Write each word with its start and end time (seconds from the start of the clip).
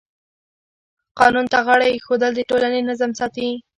قانون 1.19 1.45
ته 1.51 1.59
غاړه 1.65 1.85
ایښودل 1.89 2.31
د 2.35 2.39
ټولنې 2.49 2.79
نظم 2.89 3.11
ساتي. 3.19 3.49